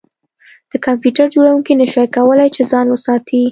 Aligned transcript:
د 0.71 0.73
کمپیوټر 0.85 1.25
جوړونکي 1.35 1.73
نشوای 1.81 2.07
کولی 2.15 2.47
چې 2.55 2.61
ځان 2.71 2.85
وساتي 2.89 3.41